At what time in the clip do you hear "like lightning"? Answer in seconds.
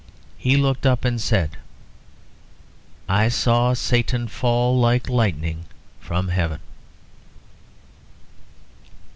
4.79-5.65